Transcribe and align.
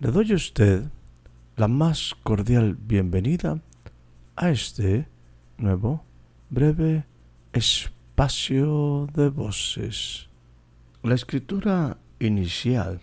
Le 0.00 0.12
doy 0.12 0.30
a 0.30 0.36
usted 0.36 0.84
la 1.56 1.66
más 1.66 2.14
cordial 2.22 2.76
bienvenida 2.76 3.60
a 4.36 4.50
este 4.50 5.08
nuevo 5.56 6.04
breve 6.50 7.04
espacio 7.52 9.08
de 9.12 9.28
voces. 9.28 10.28
La 11.02 11.16
escritura 11.16 11.98
inicial 12.20 13.00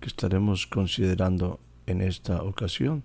que 0.00 0.08
estaremos 0.08 0.66
considerando 0.66 1.60
en 1.86 2.00
esta 2.00 2.42
ocasión 2.42 3.04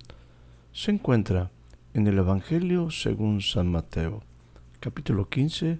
se 0.73 0.89
encuentra 0.89 1.51
en 1.93 2.07
el 2.07 2.17
Evangelio 2.17 2.89
según 2.89 3.41
San 3.41 3.71
Mateo, 3.71 4.23
capítulo 4.79 5.29
15, 5.29 5.77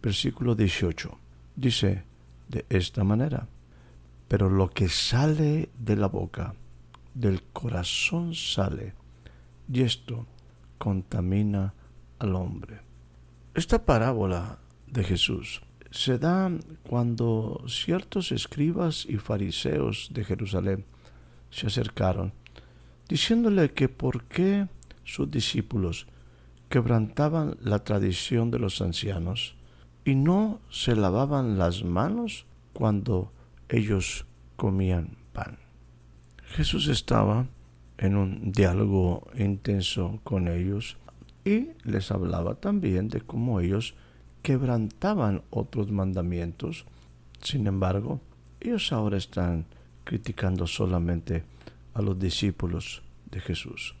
versículo 0.00 0.54
18. 0.54 1.18
Dice 1.56 2.04
de 2.48 2.64
esta 2.68 3.02
manera, 3.02 3.48
pero 4.28 4.48
lo 4.48 4.70
que 4.70 4.88
sale 4.88 5.68
de 5.80 5.96
la 5.96 6.06
boca, 6.06 6.54
del 7.14 7.42
corazón 7.52 8.34
sale, 8.34 8.94
y 9.72 9.82
esto 9.82 10.26
contamina 10.78 11.74
al 12.18 12.34
hombre. 12.34 12.80
Esta 13.54 13.84
parábola 13.84 14.58
de 14.86 15.04
Jesús 15.04 15.62
se 15.90 16.18
da 16.18 16.50
cuando 16.88 17.62
ciertos 17.68 18.32
escribas 18.32 19.04
y 19.06 19.18
fariseos 19.18 20.08
de 20.12 20.24
Jerusalén 20.24 20.84
se 21.50 21.66
acercaron, 21.66 22.32
diciéndole 23.08 23.72
que 23.72 23.88
por 23.88 24.24
qué 24.24 24.68
sus 25.04 25.30
discípulos 25.30 26.06
quebrantaban 26.68 27.58
la 27.60 27.84
tradición 27.84 28.50
de 28.50 28.58
los 28.58 28.80
ancianos 28.80 29.54
y 30.04 30.14
no 30.14 30.60
se 30.70 30.96
lavaban 30.96 31.58
las 31.58 31.84
manos 31.84 32.46
cuando 32.72 33.30
ellos 33.68 34.24
comían 34.56 35.16
pan. 35.32 35.61
Jesús 36.52 36.88
estaba 36.88 37.46
en 37.96 38.14
un 38.14 38.52
diálogo 38.52 39.26
intenso 39.38 40.20
con 40.22 40.48
ellos 40.48 40.98
y 41.46 41.68
les 41.84 42.10
hablaba 42.10 42.56
también 42.56 43.08
de 43.08 43.22
cómo 43.22 43.60
ellos 43.60 43.94
quebrantaban 44.42 45.42
otros 45.48 45.90
mandamientos. 45.90 46.84
Sin 47.40 47.66
embargo, 47.66 48.20
ellos 48.60 48.92
ahora 48.92 49.16
están 49.16 49.64
criticando 50.04 50.66
solamente 50.66 51.42
a 51.94 52.02
los 52.02 52.18
discípulos 52.18 53.02
de 53.30 53.40
Jesús. 53.40 53.94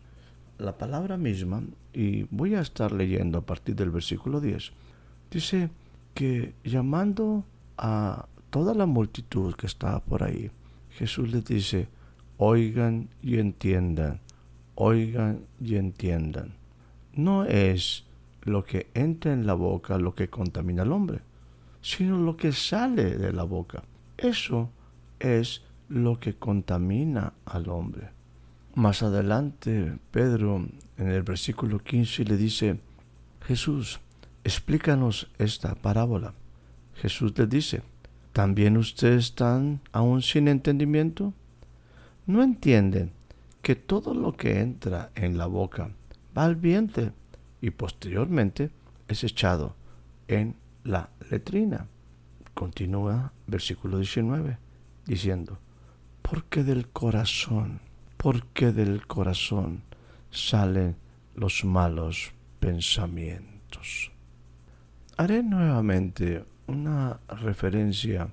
La 0.58 0.76
palabra 0.76 1.16
misma, 1.16 1.62
y 1.94 2.24
voy 2.24 2.54
a 2.54 2.60
estar 2.60 2.92
leyendo 2.92 3.38
a 3.38 3.46
partir 3.46 3.76
del 3.76 3.90
versículo 3.90 4.42
10, 4.42 4.72
dice 5.30 5.70
que 6.12 6.52
llamando 6.64 7.46
a 7.78 8.26
toda 8.50 8.74
la 8.74 8.84
multitud 8.84 9.54
que 9.54 9.66
estaba 9.66 10.00
por 10.00 10.22
ahí, 10.22 10.50
Jesús 10.90 11.32
les 11.32 11.46
dice, 11.46 11.88
oigan 12.44 13.08
y 13.22 13.38
entiendan, 13.38 14.20
oigan 14.74 15.44
y 15.60 15.76
entiendan. 15.76 16.54
No 17.14 17.44
es 17.44 18.04
lo 18.42 18.64
que 18.64 18.88
entra 18.94 19.32
en 19.32 19.46
la 19.46 19.54
boca 19.54 19.96
lo 19.96 20.16
que 20.16 20.28
contamina 20.28 20.82
al 20.82 20.90
hombre, 20.90 21.20
sino 21.80 22.18
lo 22.18 22.36
que 22.36 22.50
sale 22.50 23.16
de 23.16 23.32
la 23.32 23.44
boca. 23.44 23.84
Eso 24.18 24.70
es 25.20 25.62
lo 25.88 26.18
que 26.18 26.34
contamina 26.34 27.32
al 27.44 27.68
hombre. 27.68 28.08
Más 28.74 29.04
adelante, 29.04 29.96
Pedro 30.10 30.66
en 30.96 31.08
el 31.08 31.22
versículo 31.22 31.78
15 31.78 32.24
le 32.24 32.36
dice, 32.36 32.80
Jesús, 33.46 34.00
explícanos 34.42 35.30
esta 35.38 35.76
parábola. 35.76 36.34
Jesús 36.96 37.38
le 37.38 37.46
dice, 37.46 37.82
¿también 38.32 38.76
ustedes 38.76 39.26
están 39.26 39.80
aún 39.92 40.22
sin 40.22 40.48
entendimiento? 40.48 41.34
No 42.26 42.42
entienden 42.42 43.12
que 43.62 43.76
todo 43.76 44.14
lo 44.14 44.32
que 44.32 44.60
entra 44.60 45.10
en 45.14 45.38
la 45.38 45.46
boca 45.46 45.90
va 46.36 46.44
al 46.44 46.56
vientre 46.56 47.12
y 47.60 47.70
posteriormente 47.70 48.70
es 49.08 49.24
echado 49.24 49.76
en 50.28 50.56
la 50.84 51.10
letrina. 51.30 51.86
Continúa 52.54 53.32
versículo 53.46 53.98
19 53.98 54.58
diciendo, 55.06 55.58
porque 56.22 56.64
del 56.64 56.88
corazón, 56.88 57.80
porque 58.16 58.72
del 58.72 59.06
corazón 59.06 59.82
salen 60.30 60.96
los 61.34 61.64
malos 61.64 62.32
pensamientos. 62.60 64.12
Haré 65.16 65.42
nuevamente 65.42 66.44
una 66.66 67.20
referencia 67.28 68.28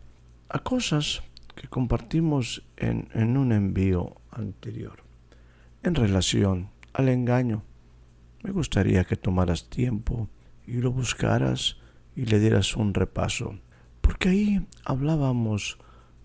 a 0.47 0.59
cosas 0.59 1.21
que 1.59 1.67
compartimos 1.67 2.63
en, 2.77 3.09
en 3.13 3.35
un 3.35 3.51
envío 3.51 4.15
anterior. 4.31 5.03
En 5.83 5.93
relación 5.93 6.69
al 6.93 7.09
engaño, 7.09 7.63
me 8.43 8.51
gustaría 8.51 9.03
que 9.03 9.17
tomaras 9.17 9.69
tiempo 9.69 10.29
y 10.65 10.77
lo 10.77 10.93
buscaras 10.93 11.75
y 12.15 12.27
le 12.27 12.39
dieras 12.39 12.77
un 12.77 12.93
repaso, 12.93 13.59
porque 13.99 14.29
ahí 14.29 14.67
hablábamos 14.85 15.79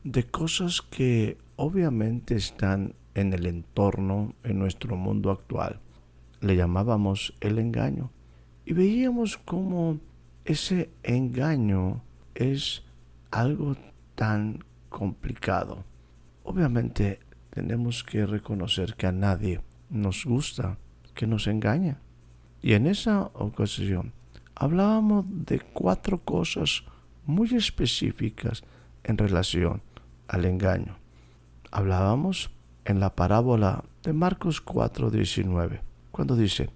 de 0.05 0.23
cosas 0.23 0.83
que 0.83 1.37
obviamente 1.57 2.37
están 2.37 2.95
en 3.15 3.33
el 3.33 3.47
entorno, 3.47 4.37
en 4.45 4.61
nuestro 4.61 4.97
mundo 4.97 5.33
actual. 5.33 5.81
Le 6.43 6.55
llamábamos 6.55 7.35
el 7.41 7.59
engaño 7.59 8.13
y 8.65 8.73
veíamos 8.73 9.37
cómo 9.37 9.99
ese 10.45 10.91
engaño 11.03 12.05
es 12.37 12.85
algo 13.33 13.77
tan 14.15 14.63
complicado. 14.95 15.83
Obviamente 16.45 17.19
tenemos 17.51 18.05
que 18.05 18.27
reconocer 18.27 18.95
que 18.95 19.09
a 19.09 19.13
nadie 19.13 19.61
nos 19.91 20.25
gusta 20.25 20.79
que 21.15 21.27
nos 21.27 21.49
engañe. 21.49 21.97
Y 22.63 22.75
en 22.75 22.87
esa 22.87 23.23
ocasión 23.35 24.13
hablábamos 24.55 25.25
de 25.29 25.59
cuatro 25.59 26.19
cosas 26.19 26.85
muy 27.27 27.53
específicas 27.57 28.63
en 29.03 29.19
relación 29.19 29.83
al 30.29 30.45
engaño. 30.45 30.97
Hablábamos 31.73 32.51
en 32.85 33.01
la 33.01 33.17
parábola 33.17 33.83
de 34.05 34.13
Marcos 34.13 34.65
4:19, 34.65 35.81
cuando 36.13 36.37
dice, 36.37 36.71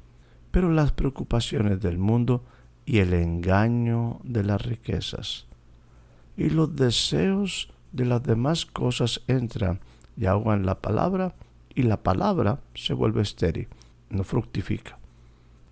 pero 0.50 0.72
las 0.72 0.90
preocupaciones 0.90 1.80
del 1.80 1.98
mundo 1.98 2.42
y 2.84 2.98
el 2.98 3.12
engaño 3.12 4.18
de 4.24 4.42
las 4.42 4.60
riquezas 4.60 5.46
y 6.36 6.50
los 6.50 6.74
deseos 6.74 7.70
de 7.92 8.04
las 8.04 8.22
demás 8.22 8.66
cosas 8.66 9.22
entran 9.26 9.80
y 10.16 10.26
ahogan 10.26 10.66
la 10.66 10.80
palabra 10.80 11.34
y 11.74 11.82
la 11.82 12.02
palabra 12.02 12.60
se 12.74 12.94
vuelve 12.94 13.22
estéril, 13.22 13.68
no 14.10 14.24
fructifica. 14.24 14.98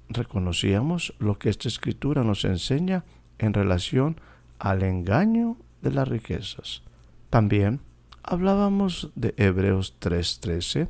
Reconocíamos 0.09 1.15
lo 1.19 1.39
que 1.39 1.49
esta 1.49 1.69
escritura 1.69 2.23
nos 2.23 2.45
enseña 2.45 3.05
en 3.39 3.55
relación 3.55 4.21
al 4.59 4.83
engaño 4.83 5.57
de 5.83 5.91
las 5.91 6.09
riquezas. 6.09 6.83
También 7.29 7.81
hablábamos 8.23 9.11
de 9.15 9.35
Hebreos 9.37 9.97
3:13, 10.01 10.89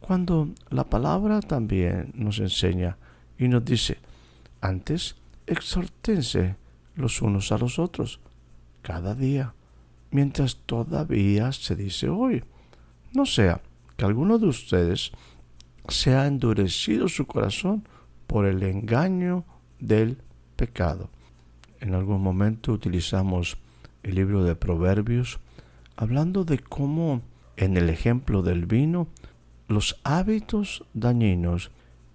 cuando 0.00 0.50
la 0.70 0.84
palabra 0.84 1.40
también 1.40 2.12
nos 2.14 2.38
enseña 2.38 2.96
y 3.38 3.48
nos 3.48 3.64
dice, 3.64 3.98
antes 4.60 5.16
exhortense 5.46 6.56
los 6.94 7.20
unos 7.20 7.52
a 7.52 7.58
los 7.58 7.78
otros 7.78 8.20
cada 8.82 9.14
día 9.14 9.54
mientras 10.16 10.56
todavía 10.64 11.52
se 11.52 11.76
dice 11.76 12.08
hoy. 12.08 12.42
No 13.12 13.26
sea 13.26 13.60
que 13.98 14.06
alguno 14.06 14.38
de 14.38 14.46
ustedes 14.46 15.12
se 15.88 16.14
ha 16.14 16.26
endurecido 16.26 17.06
su 17.08 17.26
corazón 17.26 17.86
por 18.26 18.46
el 18.46 18.62
engaño 18.62 19.44
del 19.78 20.16
pecado. 20.56 21.10
En 21.80 21.94
algún 21.94 22.22
momento 22.22 22.72
utilizamos 22.72 23.58
el 24.02 24.14
libro 24.14 24.42
de 24.42 24.56
Proverbios 24.56 25.38
hablando 25.96 26.46
de 26.46 26.60
cómo 26.60 27.20
en 27.58 27.76
el 27.76 27.90
ejemplo 27.90 28.40
del 28.40 28.64
vino 28.64 29.08
los 29.68 30.00
hábitos 30.02 30.82
dañinos 30.94 31.72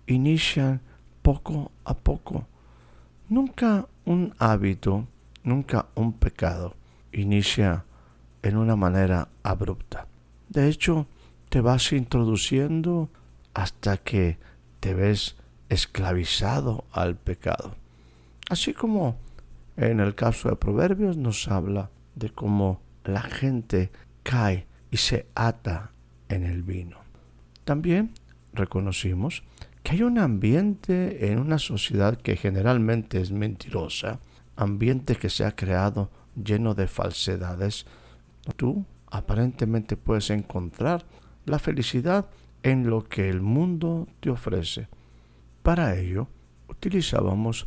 inician 0.08 0.82
poco 1.22 1.72
a 1.86 1.94
poco. 1.94 2.48
Nunca 3.30 3.88
un 4.06 4.34
hábito, 4.40 5.06
nunca 5.44 5.86
un 5.94 6.14
pecado 6.14 6.74
inicia 7.12 7.86
en 8.44 8.58
una 8.58 8.76
manera 8.76 9.30
abrupta. 9.44 10.08
De 10.50 10.68
hecho, 10.68 11.08
te 11.50 11.62
vas 11.62 11.92
introduciendo 11.94 13.10
hasta 13.54 13.98
que 13.98 14.38
te 14.80 14.94
ves 14.94 15.36
esclavizado 15.70 16.86
al 16.92 17.16
pecado. 17.16 17.76
Así 18.50 18.74
como 18.74 19.18
en 19.78 20.00
el 20.00 20.16
caso 20.16 20.50
de 20.50 20.56
Proverbios 20.56 21.18
nos 21.18 21.48
habla 21.48 21.90
de 22.16 22.30
cómo 22.30 22.82
la 23.04 23.22
gente 23.22 23.92
cae 24.24 24.68
y 24.92 24.98
se 24.98 25.28
ata 25.36 25.92
en 26.30 26.44
el 26.44 26.64
vino. 26.64 26.98
También 27.64 28.12
reconocimos 28.54 29.44
que 29.84 29.94
hay 29.94 30.04
un 30.04 30.20
ambiente 30.20 31.32
en 31.32 31.40
una 31.40 31.58
sociedad 31.58 32.18
que 32.18 32.36
generalmente 32.36 33.22
es 33.22 33.32
mentirosa, 33.32 34.20
ambiente 34.56 35.16
que 35.16 35.30
se 35.30 35.46
ha 35.46 35.56
creado 35.56 36.10
lleno 36.36 36.74
de 36.76 36.88
falsedades. 36.88 37.86
Tú 38.56 38.86
aparentemente 39.10 39.98
puedes 39.98 40.30
encontrar 40.30 41.06
la 41.46 41.60
felicidad 41.60 42.28
en 42.64 42.90
lo 42.90 43.04
que 43.04 43.30
el 43.30 43.42
mundo 43.42 44.08
te 44.20 44.30
ofrece. 44.30 44.88
Para 45.64 45.96
ello, 45.96 46.28
utilizábamos 46.70 47.66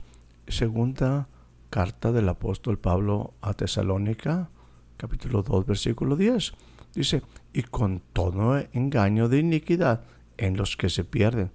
segunda 0.49 1.29
carta 1.71 2.13
del 2.13 2.29
apóstol 2.29 2.79
Pablo 2.79 3.35
a 3.41 3.55
Tesalónica, 3.55 4.49
capítulo 4.97 5.43
2, 5.43 5.67
versículo 5.67 6.17
10. 6.17 6.53
Dice, 6.95 7.23
y 7.53 7.63
con 7.63 8.01
todo 8.13 8.59
engaño 8.73 9.29
de 9.29 9.39
iniquidad 9.39 10.05
en 10.37 10.57
los 10.57 10.77
que 10.77 10.89
se 10.89 11.05
pierden, 11.05 11.51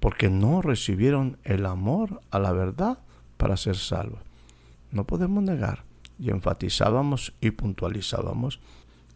porque 0.00 0.28
no 0.30 0.62
recibieron 0.62 1.38
el 1.44 1.66
amor 1.66 2.20
a 2.30 2.38
la 2.38 2.52
verdad 2.52 2.98
para 3.36 3.56
ser 3.56 3.76
salvos. 3.76 4.20
No 4.90 5.04
podemos 5.04 5.42
negar, 5.42 5.84
y 6.18 6.30
enfatizábamos 6.30 7.34
y 7.40 7.50
puntualizábamos, 7.50 8.60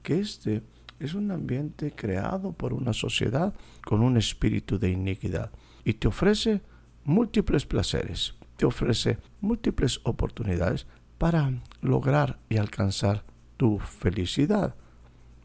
que 0.02 0.20
este 0.20 0.62
es 1.00 1.14
un 1.14 1.30
ambiente 1.30 1.92
creado 1.92 2.52
por 2.52 2.72
una 2.72 2.92
sociedad 2.92 3.54
con 3.84 4.02
un 4.02 4.16
espíritu 4.16 4.78
de 4.78 4.90
iniquidad 4.90 5.50
y 5.84 5.94
te 5.94 6.08
ofrece 6.08 6.62
múltiples 7.04 7.66
placeres, 7.66 8.34
te 8.56 8.66
ofrece 8.66 9.18
múltiples 9.40 10.00
oportunidades 10.04 10.86
para 11.18 11.52
lograr 11.80 12.38
y 12.48 12.58
alcanzar 12.58 13.24
tu 13.56 13.78
felicidad. 13.78 14.74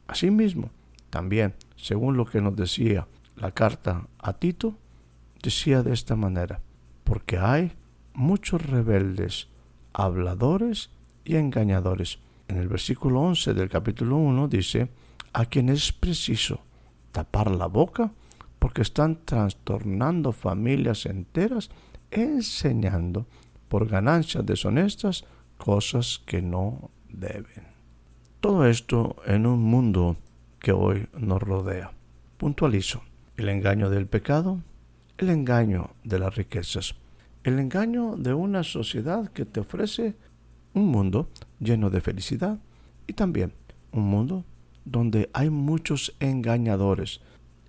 Asimismo, 0.07 0.71
también, 1.10 1.56
según 1.75 2.18
lo 2.18 2.25
que 2.25 2.42
nos 2.42 2.56
decía 2.56 3.07
la 3.36 3.51
carta 3.51 4.07
a 4.19 4.33
Tito, 4.33 4.77
decía 5.42 5.83
de 5.83 5.94
esta 5.94 6.15
manera, 6.15 6.62
porque 7.03 7.38
hay 7.38 7.74
muchos 8.13 8.62
rebeldes, 8.62 9.48
habladores 9.94 10.89
y 11.27 11.35
engañadores. 11.35 12.19
En 12.47 12.57
el 12.57 12.69
versículo 12.69 13.21
11 13.21 13.53
del 13.53 13.69
capítulo 13.69 14.15
1 14.15 14.47
dice, 14.47 14.89
a 15.33 15.45
quien 15.45 15.69
es 15.69 15.91
preciso 15.91 16.62
tapar 17.12 17.51
la 17.51 17.68
boca 17.68 18.12
porque 18.59 18.81
están 18.81 19.25
trastornando 19.25 20.31
familias 20.31 21.06
enteras 21.06 21.69
enseñando 22.09 23.27
por 23.68 23.88
ganancias 23.88 24.45
deshonestas 24.45 25.25
cosas 25.57 26.21
que 26.25 26.41
no 26.41 26.89
deben. 27.09 27.68
Todo 28.39 28.65
esto 28.65 29.18
en 29.25 29.45
un 29.45 29.62
mundo 29.62 30.15
que 30.59 30.71
hoy 30.71 31.07
nos 31.18 31.41
rodea. 31.41 31.91
Puntualizo. 32.38 33.01
El 33.35 33.50
engaño 33.50 33.89
del 33.89 34.07
pecado, 34.07 34.62
el 35.18 35.29
engaño 35.29 35.91
de 36.03 36.19
las 36.19 36.35
riquezas, 36.35 36.95
el 37.44 37.59
engaño 37.59 38.15
de 38.18 38.33
una 38.33 38.63
sociedad 38.63 39.29
que 39.29 39.45
te 39.45 39.59
ofrece 39.59 40.15
un 40.77 40.88
mundo 40.88 41.29
lleno 41.59 41.89
de 41.89 42.01
felicidad 42.01 42.59
y 43.07 43.13
también 43.13 43.53
un 43.91 44.03
mundo 44.03 44.45
donde 44.85 45.29
hay 45.33 45.50
muchos 45.50 46.15
engañadores 46.19 47.21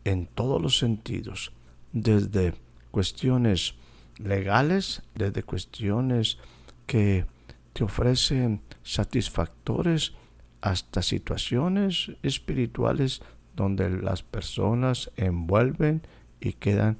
en 0.04 0.26
todos 0.26 0.62
los 0.62 0.78
sentidos, 0.78 1.52
desde 1.92 2.54
cuestiones 2.90 3.74
legales, 4.18 5.02
desde 5.14 5.42
cuestiones 5.42 6.38
que 6.86 7.26
te 7.72 7.84
ofrecen 7.84 8.60
satisfactores 8.82 10.12
hasta 10.60 11.02
situaciones 11.02 12.12
espirituales 12.22 13.22
donde 13.54 13.90
las 13.90 14.22
personas 14.22 15.10
envuelven 15.16 16.02
y 16.40 16.52
quedan 16.52 16.98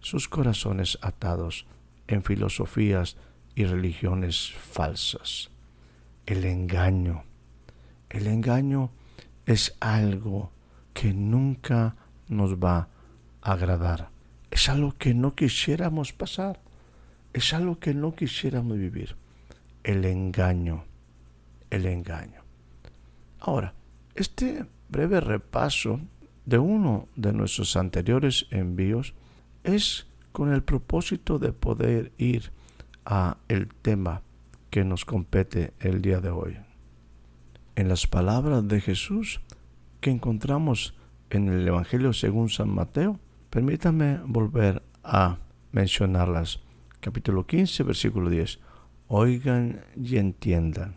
sus 0.00 0.28
corazones 0.28 0.98
atados 1.02 1.66
en 2.08 2.22
filosofías 2.22 3.16
y 3.54 3.64
religiones 3.64 4.52
falsas. 4.52 5.49
El 6.30 6.44
engaño. 6.44 7.24
El 8.08 8.28
engaño 8.28 8.92
es 9.46 9.76
algo 9.80 10.52
que 10.94 11.12
nunca 11.12 11.96
nos 12.28 12.54
va 12.54 12.88
a 13.42 13.52
agradar. 13.52 14.10
Es 14.48 14.68
algo 14.68 14.96
que 14.96 15.12
no 15.12 15.34
quisiéramos 15.34 16.12
pasar. 16.12 16.60
Es 17.32 17.52
algo 17.52 17.80
que 17.80 17.94
no 17.94 18.14
quisiéramos 18.14 18.78
vivir. 18.78 19.16
El 19.82 20.04
engaño. 20.04 20.84
El 21.68 21.84
engaño. 21.86 22.42
Ahora, 23.40 23.74
este 24.14 24.66
breve 24.88 25.18
repaso 25.18 25.98
de 26.46 26.60
uno 26.60 27.08
de 27.16 27.32
nuestros 27.32 27.74
anteriores 27.74 28.46
envíos 28.52 29.14
es 29.64 30.06
con 30.30 30.52
el 30.52 30.62
propósito 30.62 31.40
de 31.40 31.52
poder 31.52 32.12
ir 32.18 32.52
a 33.04 33.38
el 33.48 33.66
tema 33.66 34.22
que 34.70 34.84
nos 34.84 35.04
compete 35.04 35.74
el 35.80 36.00
día 36.00 36.20
de 36.20 36.30
hoy. 36.30 36.56
En 37.76 37.88
las 37.88 38.06
palabras 38.06 38.66
de 38.66 38.80
Jesús 38.80 39.40
que 40.00 40.10
encontramos 40.10 40.94
en 41.28 41.48
el 41.48 41.66
Evangelio 41.66 42.12
según 42.12 42.48
San 42.48 42.70
Mateo, 42.70 43.18
permítame 43.50 44.20
volver 44.24 44.82
a 45.02 45.38
mencionarlas. 45.72 46.60
Capítulo 47.00 47.46
15, 47.46 47.82
versículo 47.82 48.30
10. 48.30 48.60
Oigan 49.08 49.84
y 49.96 50.16
entiendan. 50.16 50.96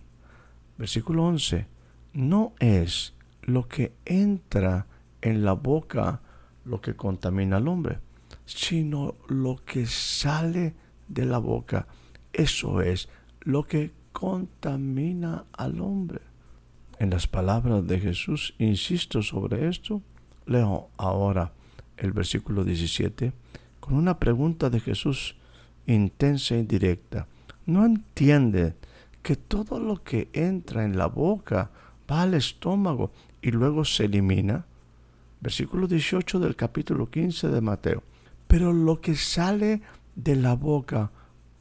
Versículo 0.77 1.25
11. 1.25 1.67
No 2.13 2.53
es 2.59 3.15
lo 3.41 3.67
que 3.67 3.93
entra 4.05 4.87
en 5.21 5.43
la 5.43 5.53
boca 5.53 6.21
lo 6.65 6.79
que 6.79 6.95
contamina 6.95 7.57
al 7.57 7.67
hombre, 7.67 7.99
sino 8.45 9.15
lo 9.27 9.57
que 9.65 9.85
sale 9.85 10.75
de 11.07 11.25
la 11.25 11.39
boca. 11.39 11.87
Eso 12.31 12.81
es 12.81 13.09
lo 13.43 13.63
que 13.63 13.91
contamina 14.11 15.45
al 15.53 15.81
hombre. 15.81 16.21
En 16.99 17.09
las 17.09 17.27
palabras 17.27 17.85
de 17.85 17.99
Jesús, 17.99 18.53
insisto 18.59 19.21
sobre 19.21 19.67
esto, 19.67 20.01
leo 20.45 20.89
ahora 20.97 21.51
el 21.97 22.11
versículo 22.11 22.63
17 22.63 23.33
con 23.79 23.95
una 23.95 24.17
pregunta 24.17 24.69
de 24.69 24.79
Jesús 24.79 25.35
intensa 25.87 26.55
y 26.55 26.63
directa. 26.63 27.27
¿No 27.65 27.85
entienden 27.85 28.75
que 29.21 29.35
todo 29.35 29.79
lo 29.79 30.03
que 30.03 30.29
entra 30.33 30.85
en 30.85 30.97
la 30.97 31.07
boca 31.07 31.71
va 32.09 32.21
al 32.21 32.33
estómago 32.33 33.11
y 33.41 33.51
luego 33.51 33.83
se 33.83 34.05
elimina? 34.05 34.65
Versículo 35.41 35.87
18 35.87 36.39
del 36.39 36.55
capítulo 36.55 37.09
15 37.09 37.49
de 37.49 37.61
Mateo. 37.61 38.03
Pero 38.47 38.71
lo 38.71 39.01
que 39.01 39.15
sale 39.15 39.81
de 40.15 40.35
la 40.35 40.53
boca 40.53 41.11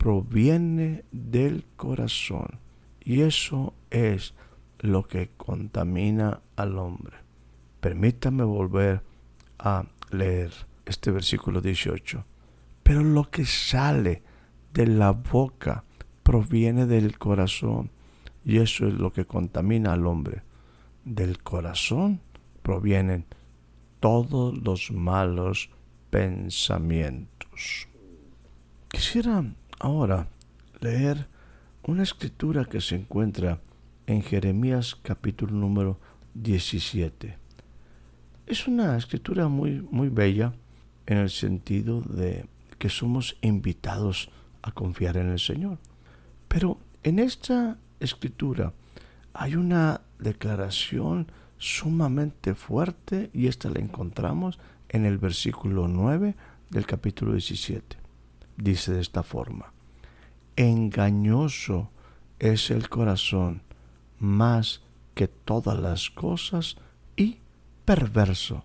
proviene 0.02 1.04
del 1.12 1.64
corazón 1.76 2.58
y 3.04 3.20
eso 3.20 3.72
es 3.88 4.34
lo 4.80 5.04
que 5.04 5.30
contamina 5.36 6.40
al 6.56 6.76
hombre. 6.76 7.18
Permítame 7.80 8.42
volver 8.42 9.04
a 9.60 9.84
leer 10.10 10.50
este 10.86 11.12
versículo 11.12 11.60
18. 11.60 12.24
Pero 12.82 13.04
lo 13.04 13.30
que 13.30 13.46
sale 13.46 14.24
de 14.74 14.88
la 14.88 15.12
boca 15.12 15.84
proviene 16.24 16.86
del 16.86 17.16
corazón 17.16 17.92
y 18.44 18.58
eso 18.58 18.88
es 18.88 18.94
lo 18.94 19.12
que 19.12 19.24
contamina 19.24 19.92
al 19.92 20.08
hombre. 20.08 20.42
Del 21.04 21.40
corazón 21.44 22.20
provienen 22.64 23.24
todos 24.00 24.58
los 24.58 24.90
malos 24.90 25.70
pensamientos. 26.10 27.86
Quisiera 28.88 29.44
ahora 29.82 30.28
leer 30.80 31.26
una 31.82 32.04
escritura 32.04 32.64
que 32.64 32.80
se 32.80 32.94
encuentra 32.94 33.58
en 34.06 34.22
Jeremías 34.22 34.96
capítulo 35.02 35.52
número 35.52 35.98
17. 36.34 37.36
Es 38.46 38.68
una 38.68 38.96
escritura 38.96 39.48
muy, 39.48 39.84
muy 39.90 40.08
bella 40.08 40.52
en 41.06 41.18
el 41.18 41.30
sentido 41.30 42.00
de 42.00 42.46
que 42.78 42.88
somos 42.88 43.36
invitados 43.42 44.30
a 44.62 44.70
confiar 44.70 45.16
en 45.16 45.30
el 45.30 45.40
Señor. 45.40 45.78
Pero 46.46 46.78
en 47.02 47.18
esta 47.18 47.76
escritura 47.98 48.72
hay 49.34 49.56
una 49.56 50.00
declaración 50.20 51.26
sumamente 51.58 52.54
fuerte 52.54 53.30
y 53.34 53.48
esta 53.48 53.68
la 53.68 53.80
encontramos 53.80 54.60
en 54.88 55.06
el 55.06 55.18
versículo 55.18 55.88
9 55.88 56.36
del 56.70 56.86
capítulo 56.86 57.32
17. 57.32 58.01
Dice 58.56 58.92
de 58.92 59.00
esta 59.00 59.22
forma, 59.22 59.72
engañoso 60.56 61.90
es 62.38 62.70
el 62.70 62.88
corazón 62.88 63.62
más 64.18 64.82
que 65.14 65.28
todas 65.28 65.78
las 65.78 66.10
cosas 66.10 66.76
y 67.16 67.38
perverso. 67.84 68.64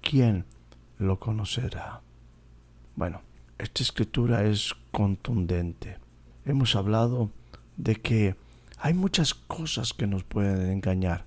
¿Quién 0.00 0.44
lo 0.98 1.18
conocerá? 1.18 2.00
Bueno, 2.96 3.22
esta 3.58 3.82
escritura 3.82 4.44
es 4.44 4.74
contundente. 4.90 5.98
Hemos 6.44 6.74
hablado 6.74 7.30
de 7.76 7.96
que 7.96 8.36
hay 8.78 8.94
muchas 8.94 9.34
cosas 9.34 9.92
que 9.92 10.06
nos 10.06 10.24
pueden 10.24 10.70
engañar. 10.70 11.24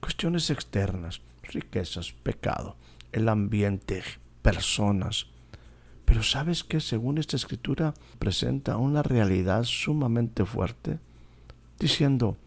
Cuestiones 0.00 0.50
externas, 0.50 1.20
riquezas, 1.42 2.12
pecado, 2.12 2.76
el 3.12 3.28
ambiente, 3.28 4.02
personas. 4.42 5.26
Pero 6.08 6.22
¿sabes 6.22 6.64
que 6.64 6.80
según 6.80 7.18
esta 7.18 7.36
escritura 7.36 7.92
presenta 8.18 8.78
una 8.78 9.02
realidad 9.02 9.64
sumamente 9.64 10.46
fuerte? 10.46 11.00
Diciendo, 11.78 12.38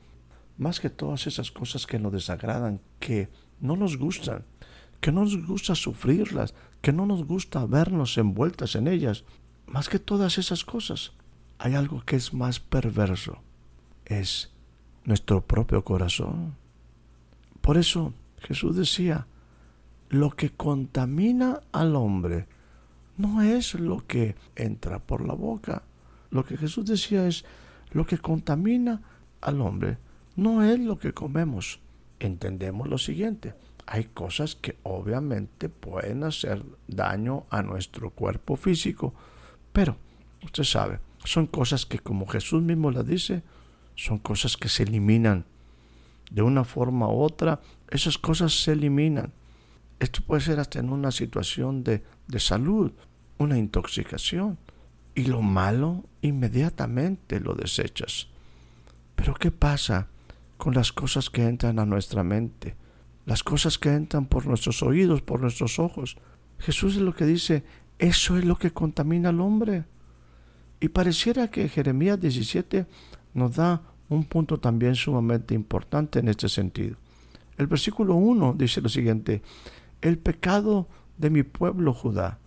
más 0.57 0.79
que 0.79 0.89
todas 0.89 1.27
esas 1.27 1.51
cosas 1.51 1.85
que 1.85 1.99
nos 1.99 2.11
desagradan, 2.11 2.81
que 2.99 3.29
no 3.59 3.75
nos 3.75 3.97
gustan, 3.97 4.45
que 4.99 5.11
no 5.11 5.21
nos 5.21 5.45
gusta 5.45 5.75
sufrirlas, 5.75 6.55
que 6.81 6.91
no 6.91 7.05
nos 7.05 7.23
gusta 7.23 7.63
vernos 7.67 8.17
envueltas 8.17 8.75
en 8.75 8.87
ellas, 8.87 9.25
más 9.67 9.89
que 9.89 9.99
todas 9.99 10.39
esas 10.39 10.65
cosas, 10.65 11.11
hay 11.59 11.75
algo 11.75 12.01
que 12.03 12.15
es 12.15 12.33
más 12.33 12.59
perverso, 12.59 13.43
es 14.05 14.49
nuestro 15.05 15.45
propio 15.45 15.83
corazón. 15.83 16.55
Por 17.61 17.77
eso 17.77 18.11
Jesús 18.39 18.75
decía, 18.75 19.27
lo 20.09 20.31
que 20.31 20.49
contamina 20.49 21.61
al 21.71 21.95
hombre 21.95 22.47
no 23.17 23.41
es 23.41 23.73
lo 23.75 24.05
que 24.07 24.35
entra 24.55 24.99
por 24.99 25.25
la 25.25 25.33
boca. 25.33 25.83
Lo 26.29 26.45
que 26.45 26.57
Jesús 26.57 26.85
decía 26.85 27.27
es, 27.27 27.45
lo 27.91 28.05
que 28.05 28.17
contamina 28.17 29.01
al 29.41 29.61
hombre 29.61 29.97
no 30.35 30.63
es 30.63 30.79
lo 30.79 30.97
que 30.97 31.13
comemos. 31.13 31.79
Entendemos 32.19 32.87
lo 32.87 32.97
siguiente, 32.97 33.55
hay 33.87 34.05
cosas 34.05 34.55
que 34.55 34.77
obviamente 34.83 35.69
pueden 35.69 36.23
hacer 36.23 36.63
daño 36.87 37.45
a 37.49 37.61
nuestro 37.61 38.11
cuerpo 38.11 38.55
físico, 38.55 39.13
pero 39.73 39.97
usted 40.43 40.63
sabe, 40.63 40.99
son 41.23 41.47
cosas 41.47 41.85
que 41.85 41.99
como 41.99 42.27
Jesús 42.27 42.61
mismo 42.61 42.91
las 42.91 43.05
dice, 43.05 43.43
son 43.95 44.19
cosas 44.19 44.55
que 44.55 44.69
se 44.69 44.83
eliminan. 44.83 45.45
De 46.29 46.41
una 46.41 46.63
forma 46.63 47.09
u 47.09 47.21
otra, 47.21 47.59
esas 47.89 48.17
cosas 48.17 48.53
se 48.53 48.71
eliminan. 48.71 49.33
Esto 50.01 50.21
puede 50.25 50.41
ser 50.41 50.59
hasta 50.59 50.79
en 50.79 50.89
una 50.89 51.11
situación 51.11 51.83
de, 51.83 52.03
de 52.27 52.39
salud, 52.39 52.91
una 53.37 53.59
intoxicación. 53.59 54.57
Y 55.13 55.25
lo 55.25 55.43
malo 55.43 56.05
inmediatamente 56.23 57.39
lo 57.39 57.53
desechas. 57.53 58.27
Pero 59.15 59.35
¿qué 59.35 59.51
pasa 59.51 60.07
con 60.57 60.73
las 60.73 60.91
cosas 60.91 61.29
que 61.29 61.47
entran 61.47 61.77
a 61.77 61.85
nuestra 61.85 62.23
mente? 62.23 62.75
Las 63.27 63.43
cosas 63.43 63.77
que 63.77 63.93
entran 63.93 64.25
por 64.25 64.47
nuestros 64.47 64.81
oídos, 64.81 65.21
por 65.21 65.39
nuestros 65.39 65.77
ojos. 65.77 66.17
Jesús 66.57 66.95
es 66.95 67.01
lo 67.03 67.13
que 67.13 67.27
dice, 67.27 67.63
eso 67.99 68.39
es 68.39 68.43
lo 68.43 68.55
que 68.55 68.73
contamina 68.73 69.29
al 69.29 69.39
hombre. 69.39 69.83
Y 70.79 70.89
pareciera 70.89 71.51
que 71.51 71.69
Jeremías 71.69 72.19
17 72.19 72.87
nos 73.35 73.55
da 73.55 73.83
un 74.09 74.23
punto 74.23 74.59
también 74.59 74.95
sumamente 74.95 75.53
importante 75.53 76.17
en 76.17 76.27
este 76.27 76.49
sentido. 76.49 76.95
El 77.55 77.67
versículo 77.67 78.15
1 78.15 78.55
dice 78.57 78.81
lo 78.81 78.89
siguiente, 78.89 79.43
el 80.01 80.17
pecado 80.17 80.87
de 81.17 81.29
mi 81.29 81.43
pueblo 81.43 81.93
Judá, 81.93 82.39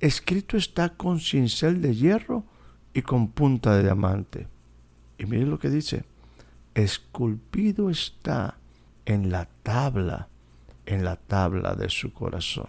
escrito 0.00 0.56
está 0.56 0.90
con 0.90 1.20
cincel 1.20 1.80
de 1.82 1.94
hierro 1.94 2.44
y 2.94 3.02
con 3.02 3.28
punta 3.28 3.76
de 3.76 3.82
diamante. 3.82 4.48
Y 5.18 5.26
mire 5.26 5.46
lo 5.46 5.58
que 5.58 5.70
dice, 5.70 6.04
esculpido 6.74 7.90
está 7.90 8.58
en 9.04 9.30
la 9.30 9.48
tabla, 9.62 10.28
en 10.86 11.04
la 11.04 11.16
tabla 11.16 11.74
de 11.74 11.88
su 11.88 12.12
corazón. 12.12 12.68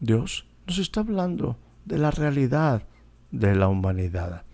Dios 0.00 0.46
nos 0.66 0.78
está 0.78 1.00
hablando 1.00 1.56
de 1.84 1.98
la 1.98 2.10
realidad 2.10 2.82
de 3.30 3.54
la 3.54 3.68
humanidad, 3.68 4.44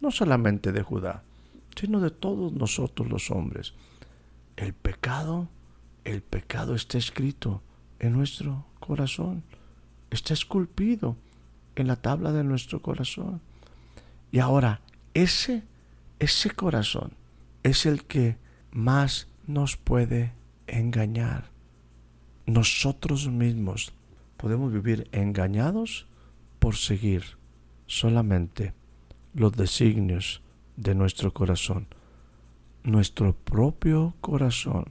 no 0.00 0.10
solamente 0.10 0.72
de 0.72 0.82
Judá, 0.82 1.22
sino 1.74 2.00
de 2.00 2.10
todos 2.10 2.52
nosotros 2.52 3.08
los 3.08 3.30
hombres. 3.30 3.74
El 4.56 4.74
pecado, 4.74 5.48
el 6.04 6.22
pecado 6.22 6.74
está 6.74 6.98
escrito 6.98 7.62
en 8.02 8.12
nuestro 8.12 8.66
corazón, 8.80 9.42
está 10.10 10.34
esculpido 10.34 11.16
en 11.76 11.86
la 11.86 11.96
tabla 11.96 12.32
de 12.32 12.44
nuestro 12.44 12.82
corazón. 12.82 13.40
Y 14.30 14.40
ahora, 14.40 14.80
ese, 15.14 15.62
ese 16.18 16.50
corazón 16.50 17.12
es 17.62 17.86
el 17.86 18.04
que 18.04 18.36
más 18.72 19.28
nos 19.46 19.76
puede 19.76 20.32
engañar. 20.66 21.50
Nosotros 22.44 23.28
mismos 23.28 23.92
podemos 24.36 24.72
vivir 24.72 25.08
engañados 25.12 26.06
por 26.58 26.76
seguir 26.76 27.24
solamente 27.86 28.74
los 29.32 29.52
designios 29.52 30.42
de 30.76 30.96
nuestro 30.96 31.32
corazón. 31.32 31.86
Nuestro 32.82 33.32
propio 33.32 34.14
corazón 34.20 34.86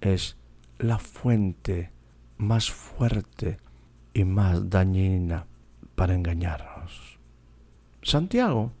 es 0.00 0.36
la 0.78 0.98
fuente 0.98 1.92
más 2.38 2.70
fuerte 2.70 3.58
y 4.14 4.24
más 4.24 4.70
dañina 4.70 5.46
para 5.94 6.14
engañarnos. 6.14 7.18
Santiago, 8.02 8.72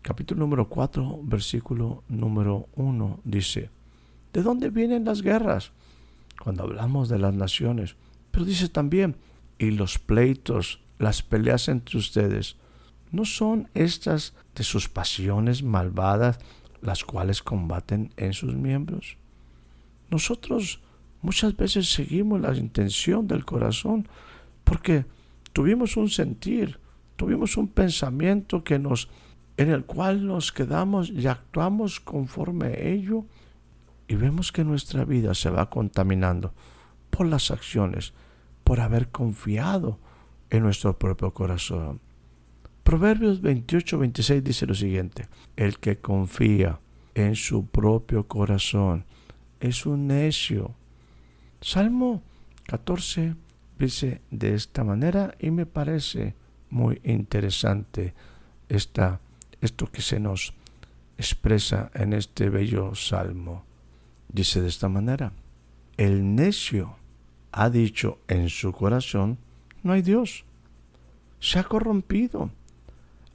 capítulo 0.00 0.40
número 0.40 0.68
4, 0.68 1.20
versículo 1.22 2.02
número 2.08 2.68
1, 2.74 3.20
dice, 3.24 3.70
¿De 4.32 4.42
dónde 4.42 4.70
vienen 4.70 5.04
las 5.04 5.20
guerras? 5.22 5.72
Cuando 6.42 6.64
hablamos 6.64 7.08
de 7.08 7.18
las 7.18 7.34
naciones. 7.34 7.96
Pero 8.30 8.46
dice 8.46 8.68
también, 8.68 9.16
y 9.58 9.70
los 9.70 9.98
pleitos, 9.98 10.80
las 10.98 11.22
peleas 11.22 11.68
entre 11.68 11.98
ustedes, 11.98 12.56
¿no 13.10 13.26
son 13.26 13.68
estas 13.74 14.34
de 14.54 14.64
sus 14.64 14.88
pasiones 14.88 15.62
malvadas 15.62 16.38
las 16.80 17.04
cuales 17.04 17.42
combaten 17.42 18.12
en 18.16 18.32
sus 18.32 18.54
miembros? 18.54 19.18
Nosotros 20.10 20.80
muchas 21.22 21.56
veces 21.56 21.92
seguimos 21.92 22.40
la 22.40 22.54
intención 22.54 23.26
del 23.26 23.44
corazón 23.44 24.08
porque 24.64 25.06
tuvimos 25.52 25.96
un 25.96 26.10
sentir, 26.10 26.78
tuvimos 27.16 27.56
un 27.56 27.68
pensamiento 27.68 28.62
que 28.62 28.78
nos 28.78 29.08
en 29.56 29.70
el 29.70 29.84
cual 29.84 30.26
nos 30.26 30.52
quedamos 30.52 31.10
y 31.10 31.26
actuamos 31.26 32.00
conforme 32.00 32.66
a 32.66 32.78
ello 32.78 33.24
y 34.08 34.14
vemos 34.14 34.52
que 34.52 34.64
nuestra 34.64 35.04
vida 35.04 35.34
se 35.34 35.50
va 35.50 35.70
contaminando 35.70 36.52
por 37.10 37.26
las 37.26 37.50
acciones, 37.50 38.12
por 38.64 38.80
haber 38.80 39.08
confiado 39.08 39.98
en 40.50 40.62
nuestro 40.62 40.98
propio 40.98 41.32
corazón. 41.32 42.00
Proverbios 42.82 43.40
28, 43.40 43.98
26 43.98 44.44
dice 44.44 44.66
lo 44.66 44.74
siguiente, 44.74 45.28
el 45.56 45.78
que 45.78 45.98
confía 45.98 46.80
en 47.14 47.36
su 47.36 47.66
propio 47.66 48.26
corazón 48.26 49.04
es 49.60 49.86
un 49.86 50.08
necio. 50.08 50.74
Salmo 51.62 52.22
14 52.66 53.36
dice 53.78 54.20
de 54.32 54.56
esta 54.56 54.82
manera 54.82 55.36
y 55.38 55.52
me 55.52 55.64
parece 55.64 56.34
muy 56.70 57.00
interesante 57.04 58.14
esta, 58.68 59.20
esto 59.60 59.86
que 59.86 60.02
se 60.02 60.18
nos 60.18 60.54
expresa 61.16 61.92
en 61.94 62.14
este 62.14 62.50
bello 62.50 62.96
salmo. 62.96 63.64
Dice 64.28 64.60
de 64.60 64.68
esta 64.68 64.88
manera, 64.88 65.34
el 65.96 66.34
necio 66.34 66.96
ha 67.52 67.70
dicho 67.70 68.18
en 68.26 68.48
su 68.48 68.72
corazón, 68.72 69.38
no 69.84 69.92
hay 69.92 70.02
Dios. 70.02 70.44
Se 71.38 71.60
ha 71.60 71.64
corrompido, 71.64 72.50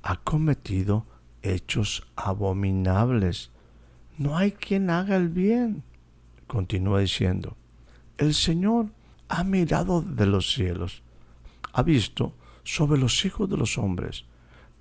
ha 0.03 0.17
cometido 0.17 1.05
hechos 1.43 2.05
abominables. 2.17 3.51
No 4.17 4.35
hay 4.35 4.51
quien 4.51 4.89
haga 4.89 5.15
el 5.15 5.29
bien. 5.29 5.83
Continúa 6.45 6.99
diciendo, 6.99 7.55
el 8.17 8.33
Señor 8.33 8.87
ha 9.29 9.43
mirado 9.43 10.01
de 10.01 10.25
los 10.25 10.53
cielos, 10.53 11.03
ha 11.73 11.83
visto 11.83 12.33
sobre 12.63 12.99
los 12.99 13.25
hijos 13.25 13.49
de 13.49 13.57
los 13.57 13.77
hombres, 13.77 14.25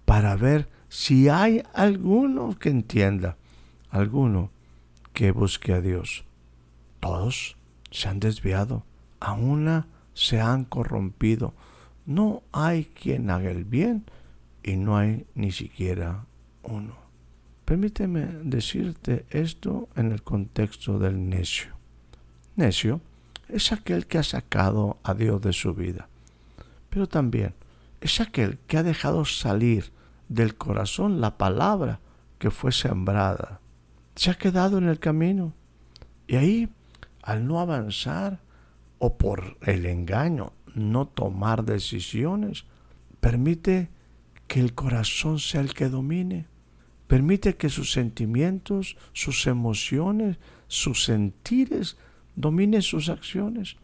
para 0.05 0.37
ver 0.37 0.69
si 0.89 1.29
hay 1.29 1.63
alguno 1.75 2.57
que 2.59 2.69
entienda, 2.69 3.37
alguno 3.91 4.51
que 5.13 5.33
busque 5.33 5.73
a 5.73 5.81
Dios. 5.81 6.25
Todos 7.01 7.57
se 7.91 8.09
han 8.09 8.21
desviado, 8.21 8.85
a 9.21 9.33
una 9.33 9.87
se 10.15 10.41
han 10.41 10.65
corrompido. 10.65 11.55
No 12.07 12.43
hay 12.53 12.85
quien 12.85 13.31
haga 13.31 13.51
el 13.51 13.65
bien 13.65 14.05
y 14.63 14.77
no 14.77 14.97
hay 14.97 15.27
ni 15.35 15.53
siquiera 15.53 16.25
uno. 16.63 16.97
Permíteme 17.65 18.27
decirte 18.45 19.27
esto 19.31 19.89
en 19.97 20.13
el 20.13 20.23
contexto 20.23 20.99
del 20.99 21.29
necio. 21.29 21.75
Necio 22.55 23.01
es 23.49 23.73
aquel 23.73 24.07
que 24.07 24.19
ha 24.19 24.23
sacado 24.23 24.99
a 25.03 25.15
Dios 25.15 25.41
de 25.41 25.53
su 25.53 25.75
vida, 25.75 26.09
pero 26.91 27.07
también 27.07 27.55
es 28.01 28.21
aquel 28.21 28.59
que 28.67 28.79
ha 28.79 28.83
dejado 28.83 29.25
salir 29.25 29.93
del 30.29 30.57
corazón 30.57 31.21
la 31.21 31.39
palabra 31.39 32.01
que 32.39 32.51
fue 32.51 32.73
sembrada 32.73 33.61
se 34.17 34.31
ha 34.31 34.35
quedado 34.35 34.79
en 34.79 34.89
el 34.89 34.99
camino. 34.99 35.53
Y 36.27 36.37
ahí, 36.37 36.69
al 37.23 37.47
no 37.47 37.61
avanzar 37.61 38.41
o 38.99 39.17
por 39.17 39.59
el 39.61 39.87
engaño 39.87 40.53
no 40.75 41.07
tomar 41.07 41.65
decisiones, 41.65 42.65
permite 43.21 43.91
que 44.49 44.61
el 44.61 44.75
corazón 44.75 45.39
sea 45.39 45.61
el 45.61 45.75
que 45.75 45.89
domine. 45.89 46.47
Permite 47.07 47.57
que 47.57 47.69
sus 47.69 47.93
sentimientos, 47.93 48.97
sus 49.13 49.47
emociones, 49.47 50.39
sus 50.67 51.05
sentires 51.05 51.97
dominen 52.37 52.83
sus 52.83 53.09
acciones. 53.09 53.77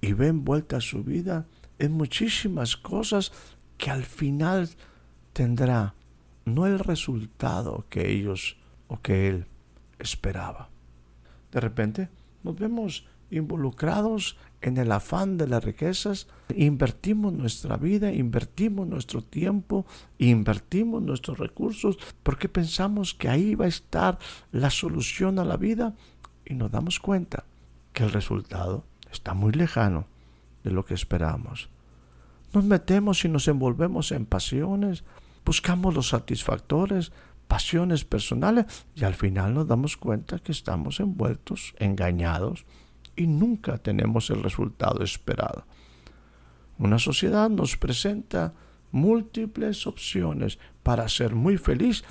Y 0.00 0.12
ve 0.12 0.28
envuelta 0.28 0.80
su 0.80 1.02
vida 1.02 1.46
en 1.78 1.92
muchísimas 1.92 2.76
cosas 2.76 3.32
que 3.78 3.90
al 3.90 4.04
final 4.04 4.68
tendrá 5.32 5.94
no 6.44 6.66
el 6.66 6.78
resultado 6.78 7.86
que 7.88 8.12
ellos 8.12 8.56
o 8.88 9.00
que 9.00 9.28
él 9.28 9.46
esperaba. 9.98 10.68
De 11.52 11.60
repente 11.60 12.10
nos 12.42 12.56
vemos 12.56 13.06
involucrados 13.30 14.36
en 14.60 14.76
el 14.76 14.92
afán 14.92 15.38
de 15.38 15.48
las 15.48 15.64
riquezas, 15.64 16.28
invertimos 16.54 17.32
nuestra 17.32 17.76
vida, 17.76 18.12
invertimos 18.12 18.86
nuestro 18.86 19.22
tiempo, 19.22 19.86
invertimos 20.18 21.02
nuestros 21.02 21.38
recursos, 21.38 21.98
porque 22.22 22.48
pensamos 22.48 23.14
que 23.14 23.28
ahí 23.28 23.54
va 23.54 23.64
a 23.64 23.68
estar 23.68 24.18
la 24.52 24.70
solución 24.70 25.38
a 25.38 25.44
la 25.44 25.56
vida 25.56 25.94
y 26.44 26.54
nos 26.54 26.70
damos 26.70 27.00
cuenta 27.00 27.44
que 27.94 28.02
el 28.02 28.10
resultado 28.10 28.84
está 29.10 29.32
muy 29.32 29.52
lejano 29.52 30.06
de 30.64 30.72
lo 30.72 30.84
que 30.84 30.92
esperamos. 30.92 31.70
Nos 32.52 32.64
metemos 32.64 33.24
y 33.24 33.28
nos 33.28 33.48
envolvemos 33.48 34.12
en 34.12 34.26
pasiones, 34.26 35.04
buscamos 35.44 35.94
los 35.94 36.08
satisfactores, 36.08 37.12
pasiones 37.48 38.04
personales 38.04 38.66
y 38.94 39.04
al 39.04 39.14
final 39.14 39.54
nos 39.54 39.68
damos 39.68 39.96
cuenta 39.96 40.38
que 40.38 40.52
estamos 40.52 41.00
envueltos, 41.00 41.74
engañados 41.78 42.66
y 43.16 43.26
nunca 43.26 43.78
tenemos 43.78 44.28
el 44.30 44.42
resultado 44.42 45.02
esperado. 45.02 45.64
Una 46.78 46.98
sociedad 46.98 47.48
nos 47.48 47.76
presenta 47.76 48.54
múltiples 48.90 49.86
opciones 49.86 50.58
para 50.82 51.08
ser 51.08 51.34
muy 51.34 51.58
feliz, 51.58 52.04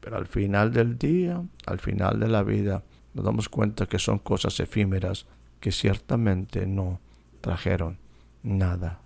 pero 0.00 0.16
al 0.16 0.26
final 0.26 0.72
del 0.72 0.98
día, 0.98 1.42
al 1.66 1.80
final 1.80 2.20
de 2.20 2.28
la 2.28 2.44
vida, 2.44 2.84
nos 3.16 3.24
damos 3.24 3.48
cuenta 3.48 3.86
que 3.86 3.98
son 3.98 4.18
cosas 4.18 4.60
efímeras 4.60 5.24
que 5.58 5.72
ciertamente 5.72 6.66
no 6.66 7.00
trajeron 7.40 7.96
nada, 8.42 9.00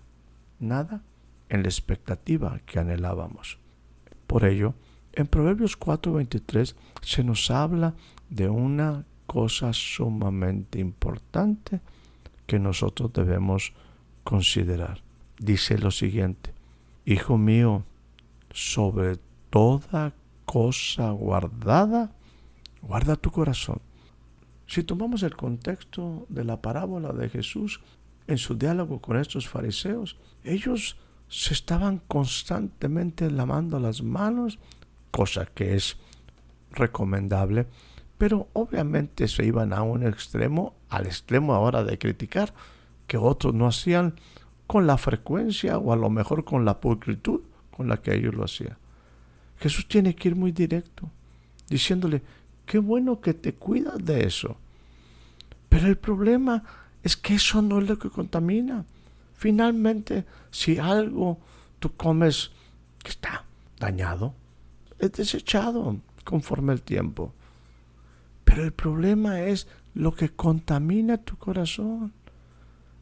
nada 0.58 1.02
en 1.48 1.62
la 1.62 1.68
expectativa 1.68 2.58
que 2.66 2.80
anhelábamos. 2.80 3.58
Por 4.26 4.44
ello, 4.44 4.74
en 5.12 5.28
Proverbios 5.28 5.78
4:23 5.78 6.74
se 7.02 7.22
nos 7.22 7.52
habla 7.52 7.94
de 8.28 8.48
una 8.48 9.04
cosa 9.26 9.72
sumamente 9.72 10.80
importante 10.80 11.80
que 12.48 12.58
nosotros 12.58 13.12
debemos 13.12 13.74
considerar. 14.24 15.02
Dice 15.38 15.78
lo 15.78 15.92
siguiente, 15.92 16.52
Hijo 17.04 17.38
mío, 17.38 17.84
sobre 18.50 19.18
toda 19.50 20.14
cosa 20.46 21.10
guardada, 21.12 22.10
guarda 22.82 23.14
tu 23.14 23.30
corazón. 23.30 23.80
Si 24.70 24.84
tomamos 24.84 25.24
el 25.24 25.34
contexto 25.34 26.26
de 26.28 26.44
la 26.44 26.62
parábola 26.62 27.12
de 27.12 27.28
Jesús 27.28 27.80
en 28.28 28.38
su 28.38 28.54
diálogo 28.54 29.00
con 29.00 29.16
estos 29.16 29.48
fariseos, 29.48 30.16
ellos 30.44 30.96
se 31.26 31.54
estaban 31.54 32.00
constantemente 32.06 33.32
lavando 33.32 33.80
las 33.80 34.00
manos 34.04 34.60
cosa 35.10 35.44
que 35.44 35.74
es 35.74 35.96
recomendable, 36.70 37.66
pero 38.16 38.46
obviamente 38.52 39.26
se 39.26 39.44
iban 39.44 39.72
a 39.72 39.82
un 39.82 40.06
extremo, 40.06 40.76
al 40.88 41.06
extremo 41.06 41.52
ahora 41.52 41.82
de 41.82 41.98
criticar, 41.98 42.54
que 43.08 43.16
otros 43.16 43.52
no 43.52 43.66
hacían 43.66 44.14
con 44.68 44.86
la 44.86 44.98
frecuencia 44.98 45.78
o 45.78 45.92
a 45.92 45.96
lo 45.96 46.10
mejor 46.10 46.44
con 46.44 46.64
la 46.64 46.78
pulcritud 46.78 47.40
con 47.76 47.88
la 47.88 47.96
que 47.96 48.14
ellos 48.14 48.36
lo 48.36 48.44
hacían. 48.44 48.78
Jesús 49.56 49.88
tiene 49.88 50.14
que 50.14 50.28
ir 50.28 50.36
muy 50.36 50.52
directo, 50.52 51.10
diciéndole, 51.68 52.22
qué 52.70 52.78
bueno 52.78 53.20
que 53.20 53.34
te 53.34 53.52
cuidas 53.52 53.98
de 54.04 54.24
eso. 54.24 54.56
Pero 55.68 55.88
el 55.88 55.98
problema 55.98 56.62
es 57.02 57.16
que 57.16 57.34
eso 57.34 57.62
no 57.62 57.80
es 57.80 57.88
lo 57.88 57.98
que 57.98 58.10
contamina. 58.10 58.84
Finalmente, 59.34 60.24
si 60.52 60.78
algo 60.78 61.40
tú 61.80 61.90
comes 61.96 62.52
que 63.02 63.10
está 63.10 63.44
dañado, 63.80 64.36
es 65.00 65.10
desechado 65.10 65.96
conforme 66.22 66.72
el 66.72 66.82
tiempo. 66.82 67.34
Pero 68.44 68.62
el 68.62 68.72
problema 68.72 69.40
es 69.40 69.66
lo 69.94 70.14
que 70.14 70.28
contamina 70.28 71.18
tu 71.18 71.36
corazón. 71.38 72.12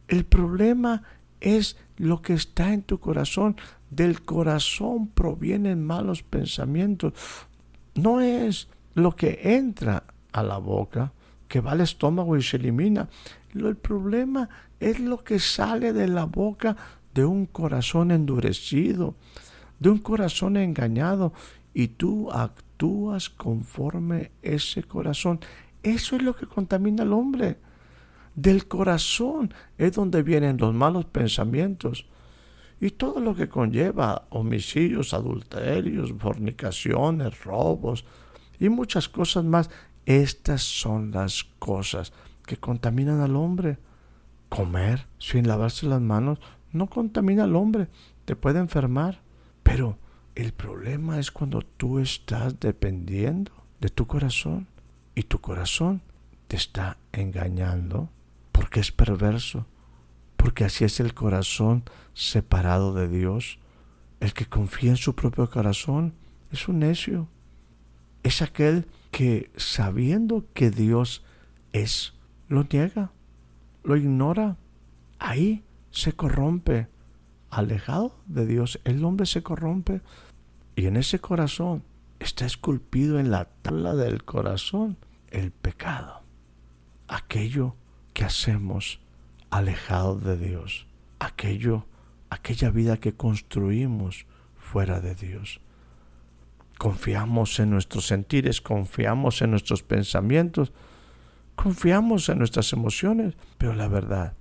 El 0.06 0.24
problema 0.24 1.02
es 1.42 1.76
lo 1.98 2.22
que 2.22 2.32
está 2.32 2.72
en 2.72 2.84
tu 2.84 3.00
corazón. 3.00 3.56
Del 3.90 4.22
corazón 4.22 5.08
provienen 5.08 5.84
malos 5.84 6.22
pensamientos. 6.22 7.12
No 7.94 8.22
es 8.22 8.68
lo 8.98 9.16
que 9.16 9.40
entra 9.42 10.04
a 10.32 10.42
la 10.42 10.58
boca, 10.58 11.12
que 11.48 11.60
va 11.60 11.72
al 11.72 11.80
estómago 11.80 12.36
y 12.36 12.42
se 12.42 12.56
elimina. 12.56 13.08
El 13.54 13.76
problema 13.76 14.48
es 14.78 15.00
lo 15.00 15.24
que 15.24 15.38
sale 15.38 15.92
de 15.92 16.08
la 16.08 16.24
boca 16.24 16.76
de 17.14 17.24
un 17.24 17.46
corazón 17.46 18.10
endurecido, 18.10 19.16
de 19.78 19.90
un 19.90 19.98
corazón 19.98 20.56
engañado 20.56 21.32
y 21.72 21.88
tú 21.88 22.30
actúas 22.30 23.30
conforme 23.30 24.32
ese 24.42 24.82
corazón. 24.82 25.40
Eso 25.82 26.16
es 26.16 26.22
lo 26.22 26.34
que 26.34 26.46
contamina 26.46 27.02
al 27.02 27.12
hombre. 27.12 27.58
Del 28.34 28.68
corazón 28.68 29.52
es 29.78 29.92
donde 29.92 30.22
vienen 30.22 30.58
los 30.58 30.74
malos 30.74 31.06
pensamientos 31.06 32.06
y 32.80 32.90
todo 32.90 33.20
lo 33.20 33.34
que 33.34 33.48
conlleva 33.48 34.26
homicidios, 34.30 35.12
adulterios, 35.12 36.12
fornicaciones, 36.18 37.42
robos 37.42 38.04
y 38.58 38.68
muchas 38.68 39.08
cosas 39.08 39.44
más. 39.44 39.70
Estas 40.06 40.62
son 40.62 41.10
las 41.10 41.44
cosas 41.58 42.12
que 42.46 42.56
contaminan 42.56 43.20
al 43.20 43.36
hombre. 43.36 43.78
Comer 44.48 45.06
sin 45.18 45.46
lavarse 45.46 45.86
las 45.86 46.00
manos 46.00 46.38
no 46.72 46.88
contamina 46.88 47.44
al 47.44 47.56
hombre, 47.56 47.88
te 48.24 48.36
puede 48.36 48.58
enfermar, 48.58 49.20
pero 49.62 49.98
el 50.34 50.52
problema 50.52 51.18
es 51.18 51.30
cuando 51.30 51.62
tú 51.62 51.98
estás 51.98 52.60
dependiendo 52.60 53.52
de 53.80 53.88
tu 53.88 54.06
corazón 54.06 54.66
y 55.14 55.22
tu 55.22 55.40
corazón 55.40 56.02
te 56.46 56.56
está 56.56 56.98
engañando 57.12 58.08
porque 58.52 58.80
es 58.80 58.92
perverso, 58.92 59.66
porque 60.36 60.64
así 60.64 60.84
es 60.84 61.00
el 61.00 61.14
corazón 61.14 61.84
separado 62.14 62.94
de 62.94 63.08
Dios. 63.08 63.58
El 64.20 64.32
que 64.32 64.46
confía 64.46 64.90
en 64.90 64.96
su 64.96 65.14
propio 65.14 65.48
corazón 65.50 66.14
es 66.50 66.68
un 66.68 66.80
necio. 66.80 67.28
Es 68.22 68.42
aquel 68.42 68.86
que 69.10 69.50
sabiendo 69.56 70.44
que 70.54 70.70
Dios 70.70 71.24
es, 71.72 72.14
lo 72.48 72.64
niega, 72.64 73.12
lo 73.84 73.96
ignora. 73.96 74.56
Ahí 75.18 75.64
se 75.90 76.12
corrompe. 76.12 76.88
Alejado 77.50 78.14
de 78.26 78.44
Dios, 78.44 78.78
el 78.84 79.02
hombre 79.04 79.24
se 79.24 79.42
corrompe 79.42 80.02
y 80.76 80.84
en 80.86 80.98
ese 80.98 81.18
corazón 81.18 81.82
está 82.18 82.44
esculpido 82.44 83.18
en 83.18 83.30
la 83.30 83.46
tabla 83.46 83.94
del 83.94 84.22
corazón 84.24 84.98
el 85.30 85.50
pecado. 85.50 86.22
Aquello 87.08 87.74
que 88.12 88.24
hacemos 88.24 89.00
alejado 89.50 90.18
de 90.18 90.36
Dios. 90.36 90.86
Aquello, 91.20 91.86
aquella 92.30 92.70
vida 92.70 92.98
que 92.98 93.14
construimos 93.14 94.26
fuera 94.56 95.00
de 95.00 95.14
Dios. 95.14 95.60
Confiamos 96.78 97.58
en 97.58 97.70
nuestros 97.70 98.06
sentires, 98.06 98.60
confiamos 98.60 99.42
en 99.42 99.50
nuestros 99.50 99.82
pensamientos, 99.82 100.72
confiamos 101.56 102.28
en 102.28 102.38
nuestras 102.38 102.72
emociones, 102.72 103.34
pero 103.58 103.74
la 103.74 103.88
verdad, 103.88 104.34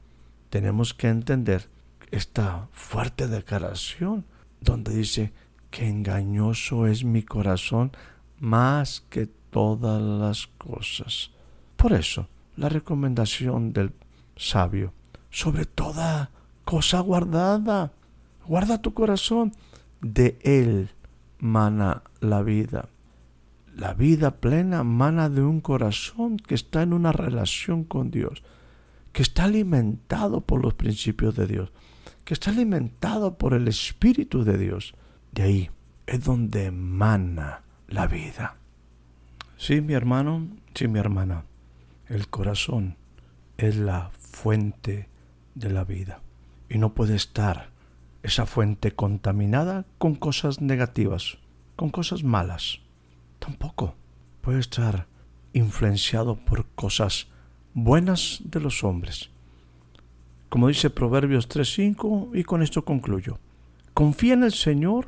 tenemos 0.49 0.93
que 0.93 1.09
entender 1.09 1.67
esta 2.11 2.67
fuerte 2.71 3.27
declaración 3.27 4.25
donde 4.61 4.95
dice, 4.95 5.33
que 5.69 5.87
engañoso 5.87 6.87
es 6.87 7.03
mi 7.03 7.23
corazón 7.23 7.91
más 8.39 9.03
que 9.09 9.27
todas 9.27 10.01
las 10.01 10.47
cosas. 10.47 11.31
Por 11.75 11.93
eso, 11.93 12.27
la 12.55 12.69
recomendación 12.69 13.73
del 13.73 13.93
sabio, 14.35 14.93
sobre 15.29 15.65
toda 15.65 16.31
cosa 16.63 16.99
guardada, 16.99 17.91
guarda 18.45 18.81
tu 18.81 18.93
corazón, 18.93 19.53
de 20.01 20.37
él 20.43 20.91
mana 21.39 22.03
la 22.19 22.41
vida. 22.43 22.89
La 23.75 23.93
vida 23.93 24.37
plena 24.37 24.83
mana 24.83 25.29
de 25.29 25.41
un 25.41 25.61
corazón 25.61 26.37
que 26.37 26.55
está 26.55 26.81
en 26.81 26.93
una 26.93 27.11
relación 27.11 27.83
con 27.83 28.09
Dios, 28.09 28.43
que 29.13 29.21
está 29.21 29.45
alimentado 29.45 30.41
por 30.41 30.61
los 30.61 30.73
principios 30.73 31.35
de 31.35 31.47
Dios, 31.47 31.71
que 32.25 32.33
está 32.33 32.51
alimentado 32.51 33.37
por 33.37 33.53
el 33.53 33.67
Espíritu 33.67 34.43
de 34.43 34.57
Dios. 34.57 34.95
De 35.31 35.43
ahí 35.43 35.69
es 36.07 36.23
donde 36.23 36.65
emana 36.65 37.61
la 37.87 38.07
vida. 38.07 38.57
Sí, 39.57 39.81
mi 39.81 39.93
hermano, 39.93 40.47
sí, 40.73 40.87
mi 40.87 40.99
hermana, 40.99 41.45
el 42.07 42.27
corazón 42.29 42.95
es 43.57 43.75
la 43.75 44.11
fuente 44.11 45.09
de 45.55 45.69
la 45.69 45.83
vida 45.83 46.21
y 46.69 46.77
no 46.77 46.93
puede 46.93 47.15
estar 47.15 47.71
esa 48.27 48.45
fuente 48.45 48.91
contaminada 48.91 49.85
con 49.97 50.15
cosas 50.15 50.59
negativas, 50.59 51.37
con 51.77 51.89
cosas 51.89 52.23
malas. 52.23 52.81
Tampoco 53.39 53.95
puede 54.41 54.59
estar 54.59 55.07
influenciado 55.53 56.35
por 56.35 56.65
cosas 56.75 57.27
buenas 57.73 58.41
de 58.43 58.59
los 58.59 58.83
hombres. 58.83 59.29
Como 60.49 60.67
dice 60.67 60.89
Proverbios 60.89 61.47
3.5 61.47 62.31
y 62.33 62.43
con 62.43 62.61
esto 62.61 62.83
concluyo. 62.83 63.39
Confía 63.93 64.33
en 64.33 64.43
el 64.43 64.53
Señor 64.53 65.07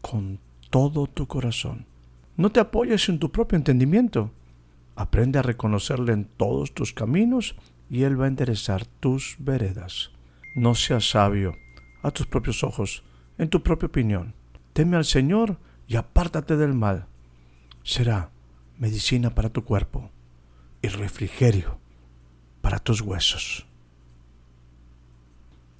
con 0.00 0.38
todo 0.70 1.08
tu 1.08 1.26
corazón. 1.26 1.86
No 2.36 2.50
te 2.50 2.60
apoyes 2.60 3.08
en 3.08 3.18
tu 3.18 3.32
propio 3.32 3.56
entendimiento. 3.56 4.30
Aprende 4.94 5.40
a 5.40 5.42
reconocerle 5.42 6.12
en 6.12 6.24
todos 6.24 6.74
tus 6.74 6.92
caminos 6.92 7.56
y 7.90 8.04
Él 8.04 8.20
va 8.20 8.26
a 8.26 8.28
enderezar 8.28 8.86
tus 8.86 9.36
veredas. 9.38 10.12
No 10.54 10.74
seas 10.74 11.10
sabio 11.10 11.56
a 12.02 12.10
tus 12.10 12.26
propios 12.26 12.64
ojos, 12.64 13.02
en 13.38 13.48
tu 13.48 13.62
propia 13.62 13.86
opinión. 13.86 14.34
Teme 14.72 14.96
al 14.96 15.04
Señor 15.04 15.58
y 15.86 15.96
apártate 15.96 16.56
del 16.56 16.74
mal. 16.74 17.06
Será 17.82 18.30
medicina 18.78 19.34
para 19.34 19.50
tu 19.50 19.64
cuerpo 19.64 20.10
y 20.80 20.88
refrigerio 20.88 21.78
para 22.60 22.78
tus 22.78 23.00
huesos. 23.00 23.66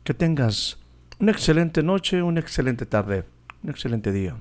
Que 0.04 0.14
tengas 0.14 0.78
una 1.18 1.32
excelente 1.32 1.82
noche, 1.82 2.22
una 2.22 2.40
excelente 2.40 2.86
tarde, 2.86 3.24
un 3.62 3.70
excelente 3.70 4.12
día. 4.12 4.36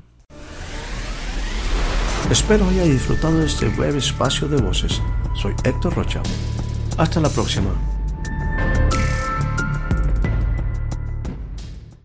Espero 2.29 2.67
haya 2.67 2.83
disfrutado 2.83 3.39
de 3.39 3.45
este 3.45 3.67
breve 3.69 3.97
espacio 3.97 4.47
de 4.47 4.61
voces. 4.61 5.01
Soy 5.35 5.53
Héctor 5.63 5.93
Rocha. 5.95 6.21
Hasta 6.97 7.19
la 7.19 7.29
próxima. 7.29 7.90